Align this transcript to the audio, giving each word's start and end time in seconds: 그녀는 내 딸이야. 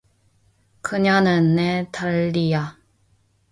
그녀는 0.81 1.55
내 1.55 1.87
딸이야. 1.91 2.75